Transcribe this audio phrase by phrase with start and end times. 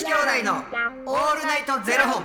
[0.00, 0.54] 子兄弟の
[1.04, 2.24] オールナイトゼロ本。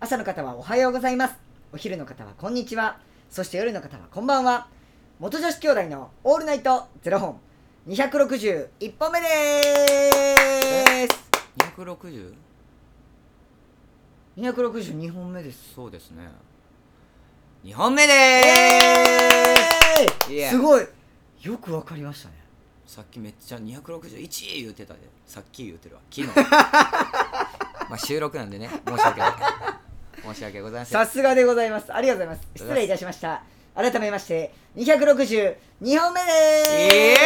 [0.00, 1.36] 朝の方はおはようございます。
[1.72, 2.98] お昼の方はこんにちは。
[3.30, 4.66] そして夜の方はこんばんは。
[5.20, 7.38] 元女子兄弟のオールナイトゼロ本。
[7.86, 11.30] 261本目でーす
[11.76, 12.34] 260?
[14.36, 15.74] 262本目です。
[15.76, 16.28] そうですね。
[17.68, 20.86] 2本目でーすいやすごい
[21.42, 22.34] よくわかりましたね
[22.86, 25.00] さっきめっちゃ261言うてたで。
[25.26, 26.00] さっき言うてるわ。
[26.10, 26.28] 昨日。
[26.40, 29.32] まあ収録なんでね、申し訳ない。
[30.22, 31.04] 申し訳ございません。
[31.04, 33.42] さすがでございますありがとうございます失礼いたしました
[33.74, 37.16] 改めまして262本目で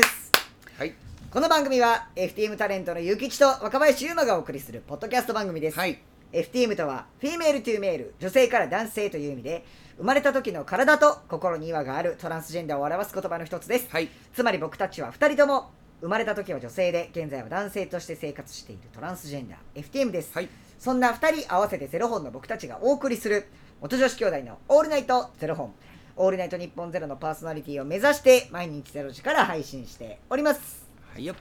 [0.00, 0.30] ーす
[0.78, 0.94] はい。
[1.32, 5.98] この番組は FTM タレントのゆきちと若林佑真がお送りするポッドキャスト番組です、はい。
[6.32, 9.64] FTM とは Female to Male 女性から男性という意味で
[9.98, 14.08] 生まれた時の体と心に違和があるトランスジェンダーを表す言葉の一つですはい。
[14.32, 20.48] つまり僕たちは2人とも生まれた時は女性で現在は男性として生活しているトランスジェンダー FTM です、はい。
[20.78, 23.46] そんな2人合わせてゼロ本の僕たちがお送りする
[23.80, 25.74] 元女子兄弟のオールナイトゼロ本
[26.16, 31.34] オールナイト日本ゼロのパーソナリティを目指して毎日ゼロ時から配信しておりますはいよ。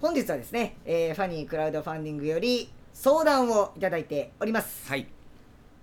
[0.00, 4.90] 本日はですね、えーファニークラウドファンディングより相談をいただいております。
[4.90, 5.06] はい。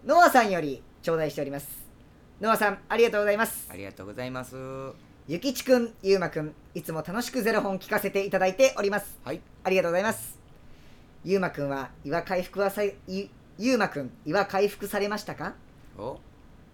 [0.06, 1.88] ノアさんより頂戴しております。
[2.42, 3.70] ノアさんありがとうございます。
[3.72, 4.58] ありがとうございます。
[5.26, 9.18] ゆきちくんゆうまくんいつも楽しくゼロ本聞かせていただいております。
[9.24, 9.40] はい。
[9.64, 10.38] ありがとうございます。
[11.24, 15.54] ゆうまくんは岩回復はさいゆゆうまくん岩回復されましたか？
[15.98, 16.20] お。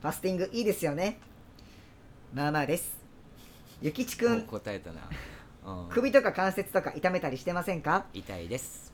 [0.02, 1.19] ファスティングいいですよね。
[2.34, 2.97] まあまあです。
[3.80, 5.02] ゆきちくん答えたな。
[5.84, 5.89] うん。
[5.89, 8.08] 首とか関節とか痛めたりしてませんか？
[8.12, 8.92] 痛いです。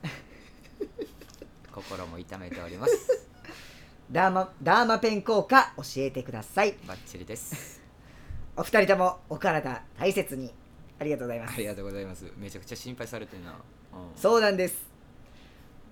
[1.82, 3.28] 心も痛めております。
[4.12, 7.82] ダーマダーマペン効果教えてくださいバッチリです。
[8.56, 10.54] お二人ともお体大切に
[10.98, 12.26] ありがとうございますありがとうございます。
[12.38, 13.52] めちゃくちゃ心配されてるな。
[13.52, 13.58] うん
[14.16, 14.76] そうなんです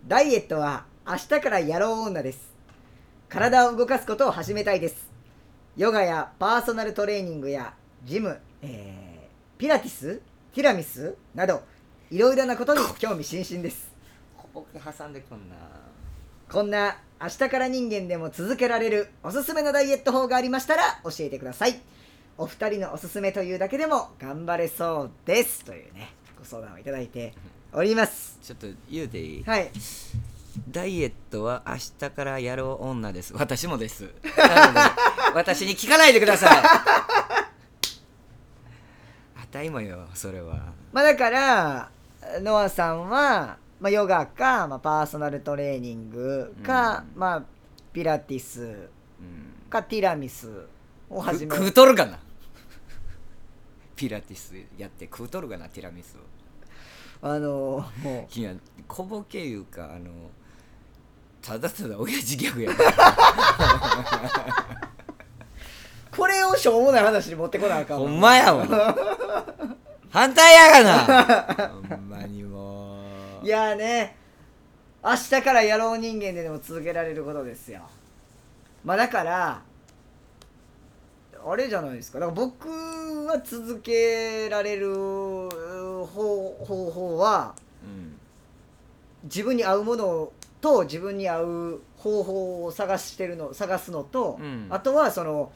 [0.07, 2.53] ダイエットは明日からやろう女です
[3.29, 5.09] 体を動かすことを始めたいです
[5.75, 9.05] ヨガやパーソナルトレーニングやジム、えー
[9.57, 10.21] ピラティス
[10.53, 11.63] ティラミスなど
[12.11, 13.94] いろいろなことに興味津々です
[14.55, 15.55] ここ挟んでくんな。
[16.49, 21.79] こんな明日から人間でも続けられるおすすめのダイエット法がありましたら教えてください
[22.37, 27.33] お二人のおすすめというだけでも頑張れそうですというねご相談をいただいて
[27.73, 29.43] おりますちょっと言うていい？
[29.43, 29.71] はい
[30.69, 33.33] ダイエットは明日からやろう女です。
[33.35, 34.03] 私もです。
[34.37, 34.79] なので、
[35.33, 36.49] 私に聞かないでください。
[39.35, 40.71] あたいもよ、それは。
[40.93, 41.89] まあだから
[42.41, 47.43] ノアさんは、まあ、ヨガか、まあ、パーソナルトレーニングか、うんまあ
[47.93, 48.65] ピラティスう
[49.23, 49.69] ん。
[49.69, 50.49] かティラミス
[51.09, 52.19] をく始め食うとるかな？
[53.95, 55.69] ピラティスやって食うとるかな？
[55.69, 56.19] ティラミスを。
[57.27, 58.53] あのもいや、
[58.87, 60.11] 小ボケいうか、あの、
[61.41, 62.71] ただただ親父ギャグや
[66.15, 68.65] これをしょうもない話に持ってこなあかんわほんまやわ。
[70.09, 71.69] 反対やがな。
[71.89, 73.04] ほんまにもう。
[73.45, 74.15] いやーね
[75.03, 77.81] 明日からやろう人間ででも続けられることですよ。
[78.83, 79.61] まあだから
[81.45, 82.19] あれじゃないですか。
[82.19, 82.67] だから僕
[83.27, 86.07] は続けられる方
[86.65, 88.19] 方法はうん。
[89.25, 94.65] 自分に合うものと自分に合う方法を探してるの探すのと、うん。
[94.71, 95.51] あとはその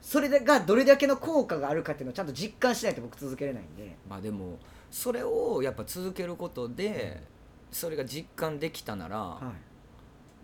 [0.00, 3.98] それがどれだけの効果があるかっていうのをちゃんと実感しないと僕続けれないんで。
[4.08, 4.58] まあでも
[4.90, 7.33] それをやっぱ続けることで
[7.74, 9.44] それが実感できたならはい、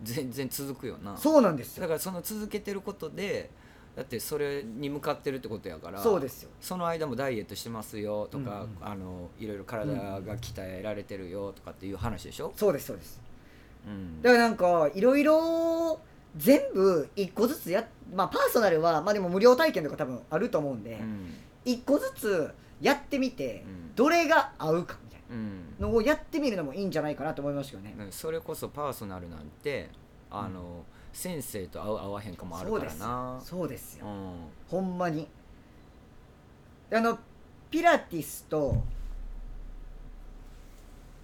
[0.03, 1.15] 全然続くよな。
[1.15, 1.81] そうなんですよ。
[1.81, 3.49] だからその続けてることで
[3.95, 6.49] だってそれに向かってるってことやからそうですよ。
[6.59, 8.91] その間もダイエットしてますよとか、うんうん。
[8.91, 13.21] あのいろいろ体が鍛えられてるよとかっていう話でしょ、そうですそうです。
[13.87, 14.21] うん。
[14.21, 15.99] だからなんかいろいろ
[16.37, 21.33] 全部一個ずつやまあパーソナルはまあでも無料体験とか多分あると思うんでうん。
[21.63, 23.95] 一、個ずつやってみて、うん。
[23.95, 25.10] どれが合うかみ
[25.79, 29.89] のをやってみるのもいいんじゃないかなと思いましたよね、うんそれこそパーソナルなんて
[30.29, 33.39] あの、先生と合う合わへんかもあるからな。
[33.43, 34.05] そうですよ。
[34.05, 34.33] うん。
[34.69, 35.27] ほんまに。
[36.93, 37.19] あの
[37.69, 38.75] ピラティスと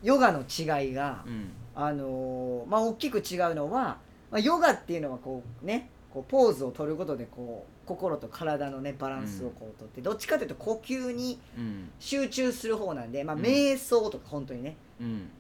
[0.01, 1.49] ヨガの違いが、うん。
[1.75, 3.97] あのーまあ大きく違うのは、
[4.31, 11.89] まあ、ヨガっていうのはこうねこうポーズを取ることでこう心と体のねバランスをこうとって、どっちかというと呼吸にうん。
[11.99, 13.41] 集中する方なんで、まあ、うん。
[13.41, 14.75] 瞑想とか本当にね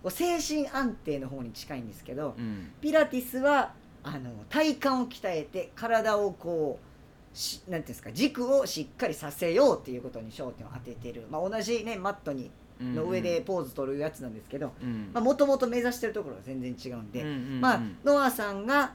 [0.03, 2.71] う精神安定の方に近いんですけど、うん。
[2.81, 3.73] ピラティスは
[4.03, 12.49] あの体幹を鍛えて体をこうしなんていうんですか軸をしっかりさせようっていうことに焦点を当ててる、まあ、同じねマットに
[12.79, 15.11] の上でポーズ取るやつなんですけどうん。
[15.23, 17.61] もともと目指してるところが全然違うんで、うんうんうん。
[17.61, 18.93] まあノアさんが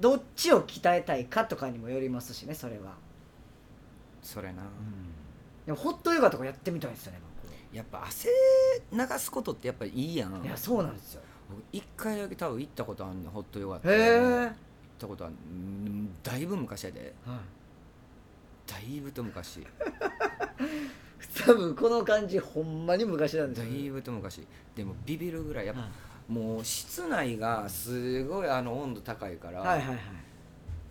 [0.00, 2.94] どっちを鍛えたいかとかにもよりますしねそれは、
[4.22, 4.62] それな。
[5.66, 7.20] でもホットヨガとかやってみたいですよね
[7.72, 8.28] やっぱ汗
[8.92, 10.32] 流すことってやっぱりいいやん。
[10.32, 11.22] 僕いやそうなんですよ。
[11.48, 13.88] 僕一回だけ多分行ったことあるねホットヨガって。
[13.88, 14.50] へえ、行っ
[14.98, 17.14] たことあるうんだいぶ昔やで。
[18.66, 19.66] だいぶと昔。
[21.46, 24.46] 多分この感じほんまに昔なんですだよ、いぶと昔。
[24.76, 25.90] でもビビるぐらいやっぱ、はい
[26.28, 29.98] もう室内がすごいあの温度高いから、はいはいはい。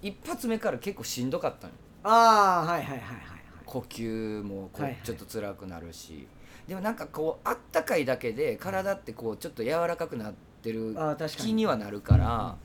[0.10, 1.74] 一発目から結構しんどかったの
[2.04, 3.18] ああはいはいはいはい
[3.66, 5.02] 呼吸もこうはいはい。
[5.04, 6.28] ちょっと辛くなるし、
[6.68, 10.96] でもなんかこうあったかいだけで体ってこうちょっと柔らかくなってる
[11.38, 12.56] 気にはなるから、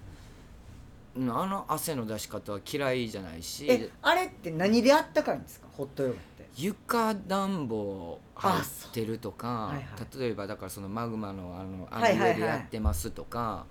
[1.16, 3.66] うんあの汗の出し方は嫌いじゃないし。
[3.70, 5.66] えあれって何であったかいんですか？
[5.72, 6.16] ホットヨガ
[6.56, 10.18] 床暖房入ってるとか、はいはい。
[10.18, 12.30] 例えばだからそのマグマのあのあはいはいはい。
[12.30, 13.66] の上でやってますとか、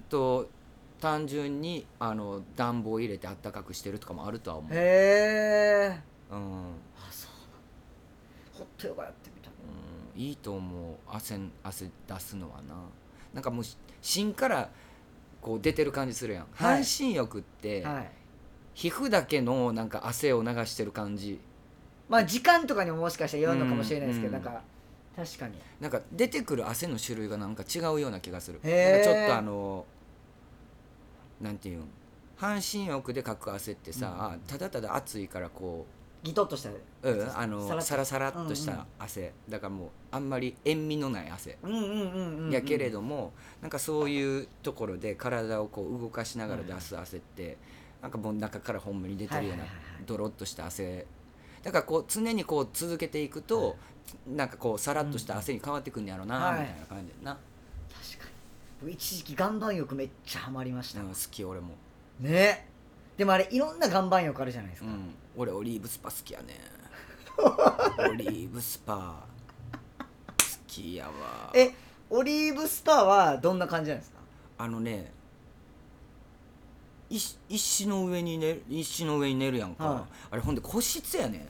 [0.00, 0.48] あと
[1.00, 6.00] 単純にあの暖房入れてあったかくしてるとかもあるとは思う、へえ
[6.30, 6.72] うん。
[6.96, 9.52] あそうホットヨガやってみたい
[10.14, 10.94] うん、いいと思う。
[11.08, 12.74] 汗汗出すのはな。
[13.32, 14.70] なんかもうし芯から
[15.40, 16.84] こう出てる感じするやん、はい。
[16.84, 18.10] 半身浴って、はい。
[18.74, 21.40] 皮膚だけのなんか汗を流してる感じ
[22.08, 24.62] まあ時間とかにももしかしたらよるのかもしれないですけど、うんなんか
[25.16, 25.54] 確かに。
[25.80, 28.60] なんか出てくる汗の種類がなんか違うような気がする。
[28.62, 29.86] ちょっとあの
[31.40, 31.88] なんていうん
[32.36, 35.86] 半身浴でかく汗ってさ、ただただ暑いからこ
[36.22, 41.56] ギトッとしたう、うん、あのサラサラっとしうんうんた汗、だからもうあんまり塩味のない汗。
[41.62, 43.32] うんうんうんうん、うん、やけれども、
[43.62, 47.56] なんかそういうところで体をこう動かしながら出す汗って、
[48.02, 49.64] なんかもう中からほんまに出てるような
[50.04, 51.06] ドロッとした汗
[51.66, 53.76] だからこう常にこう続けていくと、
[54.24, 56.60] なんかこうさらっとした汗に変わってくんねやろな、はい。
[56.60, 57.38] みたいな感じやな、
[57.92, 58.30] 確かに。
[58.82, 61.74] 僕一時期岩盤浴めっちゃハマりました、うん好き俺も、
[62.20, 62.68] ね。
[63.16, 66.60] でもあれいろんな岩盤浴あるじゃないですか、うん、俺オリーブスパ好きやね
[67.98, 69.24] オリーブスパ。
[69.98, 70.04] 好
[70.68, 71.50] きやわ。
[71.52, 71.72] え
[72.08, 74.18] オリーブスパはどんな感じなんですか？
[74.58, 75.10] あのね
[77.10, 80.02] 石石の上に寝る石の上に寝るやんか、はい。
[80.32, 81.48] あれほんで個室やね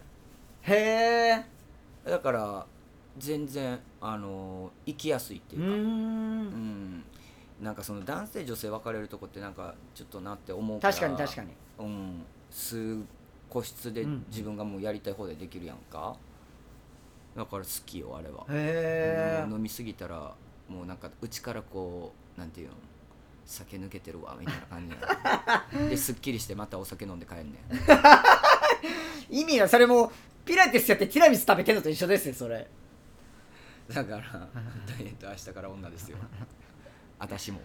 [0.68, 1.44] へ
[2.06, 2.66] えだから
[3.18, 5.68] 全然あの行きやすいっていうか。
[5.68, 6.42] うん。
[6.98, 7.04] ん。
[7.60, 10.92] なんかその男性女性分かれるとこってなんかちょっとなって思うから。
[10.92, 11.48] 確かに確かに。
[11.78, 12.22] うん。
[12.50, 12.98] 数
[13.48, 14.24] 個室でうん。
[14.28, 16.16] 自分がもうやりたい放題できるやんか。
[17.36, 18.44] だから好きよあれは。
[18.50, 19.52] へえうん。
[19.54, 20.34] 飲みすぎたら
[20.68, 22.74] もうなんかうちからこうなんていうの？
[23.46, 24.94] 酒抜けてるわみたいな感じ
[25.80, 27.56] や ですっきりしてまたお酒飲んで帰んねん。
[29.30, 30.10] 意味はそれも
[30.46, 32.66] ピラティスやってティラミス食べてるのと一緒ですよそれ。
[33.92, 36.16] だからダイエット明日から女ですよ
[37.18, 37.58] 私も。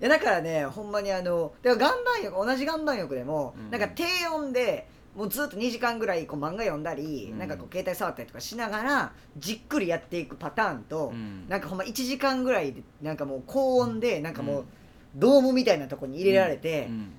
[0.00, 3.70] いやだからねほんまにあのだから岩盤浴同じ岩盤浴でも、うん。
[3.70, 7.38] なんか低温でもうずっと2時間ぐらいこう漫画読んだり、うん。
[7.38, 11.48] なんかこう携帯触ったりとかしながらじっくりやっていくパターンと、うん。
[11.48, 14.66] なんかほんま1時間ぐらいでなんかもう高温でなんかもう、うん。
[15.16, 17.12] ドームみたいなとこに入れられて、うん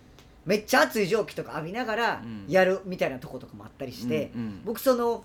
[0.45, 2.45] めっちゃ熱い蒸気とか浴びながらうん。
[2.47, 4.61] やるみたいなとことかもあったりして、うんうん。
[4.65, 5.23] 僕その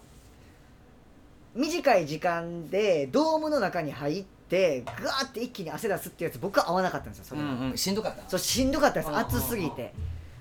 [1.54, 7.78] 短い時間でドームの中に入ってガーって一気に汗出すっていうやつ僕は合わなかったんですよそれが、うんうん。
[7.78, 8.22] しんどかった？
[8.28, 9.16] そうしんどかったです。
[9.16, 9.94] 暑すぎて。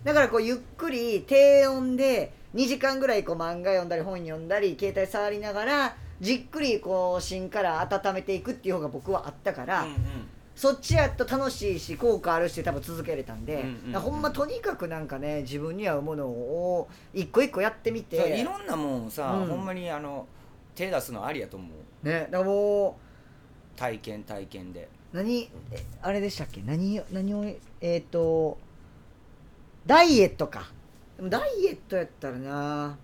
[0.04, 9.96] だからこうゆっくり低温で2時間ぐらいこう漫画読んだり本読んだり携帯触りながらじっくりこう芯から温めていくっていう方が僕はあったから、うんうん
[10.56, 18.40] そっちやと楽しいし効果あるし多分続けれたんで、うんうんほんまとにかくなんかね自分に合うものを一個一個やってみて。
[18.40, 19.48] いろんなもんさ、うん。
[19.48, 20.26] ほんまにあの
[20.74, 21.68] 手出すのありやと思
[22.04, 22.08] う。
[22.08, 22.98] ねだからも
[23.76, 24.88] 体験体験で。
[25.14, 26.62] う何えあれでしたっけ？
[26.66, 27.46] 何何を
[27.82, 28.58] えっ、と
[29.86, 30.72] ダイエットか。
[31.18, 32.98] でもダイエットやったらな。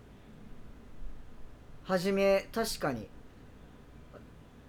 [1.84, 3.08] 初め確かに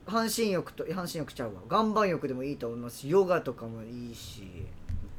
[0.07, 1.61] 半身浴と半身浴ちゃうわ。
[1.71, 4.67] 岩盤浴でもいいと思いますしヨガとかもいいし。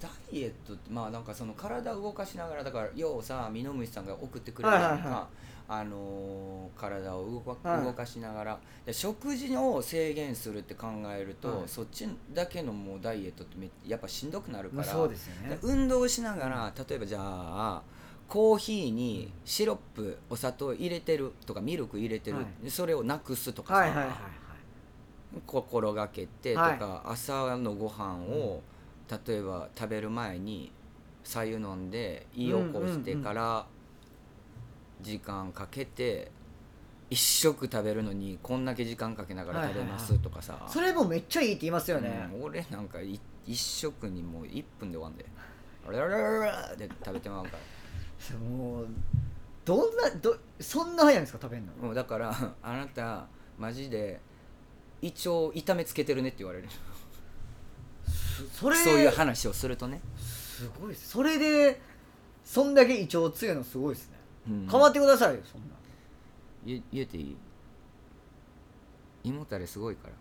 [0.02, 5.28] ダイエットってまあなんかその体を動かしながらだからようさミノムシさんが送ってくれるやんか、はいはいは
[5.70, 7.86] あのー体を動か,、はい。
[7.86, 10.88] 動かしながらで食事を制限するって考
[11.18, 11.68] えると、はい。
[11.68, 15.52] そっちだけのもうダイエットってめやっぱしんどくなるから、まあそうですよね。
[15.52, 17.82] で運動しながら例えばじゃあ
[18.28, 22.46] コーヒーにシロップお砂糖入れてるとかミルク入れてる、はい。
[22.66, 24.18] でそれをなくすとかさ、はいはいはいはい
[25.46, 26.80] 心がけてとはい。
[26.80, 28.62] か、朝のご飯を、
[29.28, 30.72] 例えば食べる前に
[31.24, 33.66] 白湯飲んで胃起こしてから
[35.02, 36.32] 時間かけて
[37.10, 45.26] 一食食べるのにこんだけ時間かけながら食べますとかさ、それもめっちゃいいって言いますよね、うん俺なんかい一食にもう1分で終わんで。
[45.88, 47.52] あれあれあれあれで食べてまうか
[48.32, 48.38] ら。
[48.40, 48.88] もう
[49.66, 51.88] どんなどそんな早いんですか食べるの？
[51.88, 53.28] もうだからあなた
[53.60, 54.20] マジで
[55.06, 56.68] 胃腸痛めつけてるねって言われる。
[58.54, 61.10] それそういう話をするとね、すごいです。
[61.10, 61.82] それで
[62.46, 64.18] そんだけ胃腸強いのすごいですね、
[64.48, 64.68] うん。
[64.70, 65.68] 変わってくださいよそんな
[66.66, 67.36] 言言うていい？
[69.26, 70.14] 胃もたれすごいから。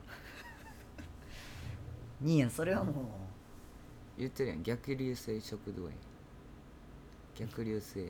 [2.21, 2.95] 兄やんそれはもう。
[4.19, 4.63] 言ってるやん。
[4.63, 5.93] 逆流性食道炎。
[7.37, 8.09] 逆流性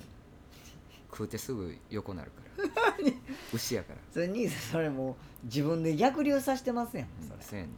[1.13, 2.63] 食うてすぐ横なるから。
[3.53, 3.99] 牛やから。
[4.11, 5.15] それ兄さんそれもう
[5.45, 7.09] 自分で逆流させてますやん。
[7.29, 7.69] それそうん。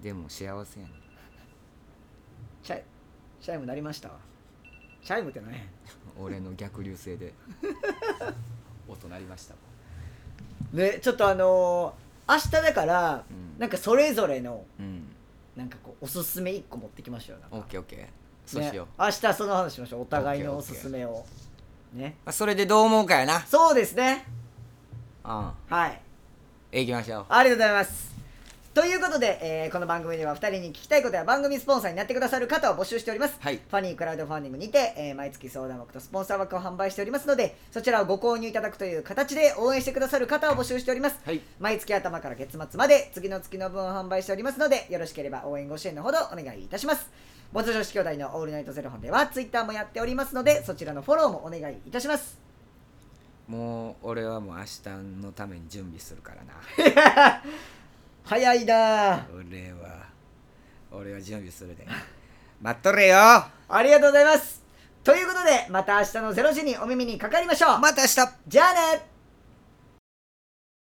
[0.00, 0.96] でも幸せやねん。
[2.62, 2.82] チャイ
[3.40, 4.18] チャイム鳴りましたわ。
[5.02, 5.68] チャイムってね
[6.18, 7.34] 俺の逆流性で。
[8.88, 9.54] 音鳴りました
[10.72, 13.58] ねちょっとあのー明日だから、うん。
[13.58, 15.08] なんかそれぞれのうん。
[15.56, 18.08] なんかこうおすすめ1個持ってきましょうよオッケーオッケー。
[18.44, 20.02] そうしよう、ね、明日その話しましょう。
[20.02, 21.24] お互いのおすすめを
[21.96, 22.16] ね。
[22.24, 23.40] あそれでどう思うかやな。
[23.40, 24.24] そうですね。
[25.24, 25.30] うん。
[25.68, 26.00] はい。
[26.72, 27.26] 行きましょう。
[27.28, 28.16] ありがとうございます。
[28.76, 33.56] ということで、えーこの番組では2人に聞きたいことや番組スポンサーになってくださる方を募集しております、はい。
[33.56, 41.18] ファニークラウドファンディングにて、えー毎月相談枠とスポンサー枠を販売しておりますのでそちらをご購入いただくという形で応援してくださる方を募集しております。
[41.24, 41.40] はい。
[41.58, 47.10] 毎月頭から月末まで次の月の分を販売しておりますのでよろしければ応援ご支援のほどお願いいたします
[47.56, 52.38] 元女子兄弟のオールナイトゼロ本ではツイッターもやっておりますのでそちらのフォローもお願いいたします。
[53.48, 57.42] もう俺はもう明日のために準備するからな。
[58.24, 59.26] 早いな。
[59.34, 60.04] 俺は
[60.92, 61.86] 俺は準備するで。
[62.60, 63.16] 待っとれよ。
[63.16, 64.62] ありがとうございます。
[65.02, 67.78] ということでまた明日の0時にお耳にかかりましょう。
[67.78, 68.16] また明日。
[68.46, 69.15] じゃあね